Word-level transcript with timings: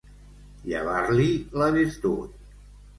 Llevar-li 0.71 1.29
la 1.63 1.71
virtut. 1.79 2.39